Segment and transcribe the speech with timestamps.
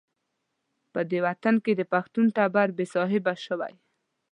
[0.93, 3.73] په دې وطن کې د پښتون ټبر بې صاحبه شوی.